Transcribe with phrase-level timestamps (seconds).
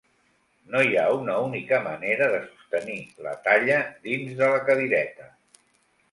[0.75, 3.77] No hi ha una única manera de sostenir la talla
[4.07, 5.29] dins de la cadireta.